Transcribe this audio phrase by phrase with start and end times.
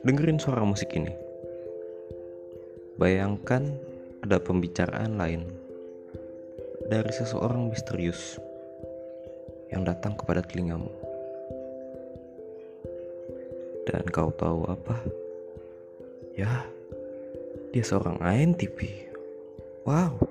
[0.00, 1.12] dengerin suara musik ini.
[2.96, 3.76] Bayangkan
[4.24, 5.44] ada pembicaraan lain
[6.88, 8.40] dari seseorang misterius
[9.68, 10.88] yang datang kepada telingamu.
[13.88, 14.96] Dan kau tahu apa?
[16.38, 16.64] Ya,
[17.76, 19.08] dia seorang INTP.
[19.84, 20.29] Wow.